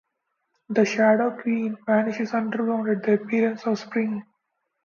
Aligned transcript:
The 0.69 0.83
Shadow 0.83 1.29
Queen 1.39 1.77
vanishes 1.85 2.33
underground 2.33 2.89
at 2.89 3.03
the 3.03 3.13
appearance 3.21 3.67
of 3.67 3.77
spring. 3.77 4.25